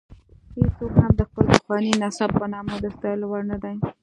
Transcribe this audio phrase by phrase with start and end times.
[0.57, 3.75] هېڅوک هم د خپل پخواني نسب په نامه د ستایلو وړ نه دی.